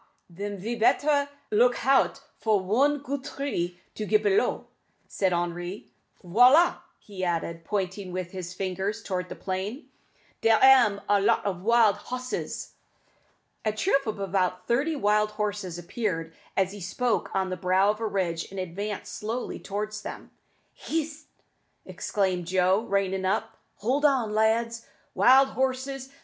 [0.33, 4.65] den ve better look hout for one goot tree to get b'low,"
[5.07, 5.91] suggested Henri.
[6.25, 9.89] "Voilà!" he added, pointing with his finger towards the plain;
[10.41, 12.73] "dere am a lot of wild hosses."
[13.63, 17.99] A troop of about thirty wild horses appeared, as he spoke, on the brow of
[17.99, 20.31] a ridge, and advanced slowly towards them.
[20.73, 21.27] "Hist!"
[21.85, 24.87] exclaimed Joe, reining up; "hold on, lads.
[25.13, 26.09] Wild horses!